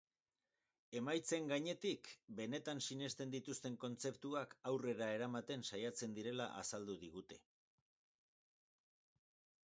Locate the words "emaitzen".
0.99-1.49